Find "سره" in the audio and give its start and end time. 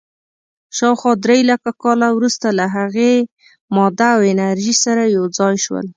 4.83-5.03